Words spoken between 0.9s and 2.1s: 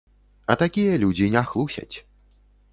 людзі не хлусяць.